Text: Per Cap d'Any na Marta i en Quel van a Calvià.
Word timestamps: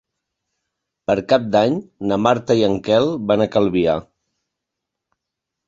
Per 1.11 1.15
Cap 1.33 1.43
d'Any 1.57 1.75
na 2.13 2.17
Marta 2.27 2.57
i 2.61 2.65
en 2.69 2.79
Quel 2.89 3.13
van 3.33 3.47
a 3.47 3.49
Calvià. 3.57 3.97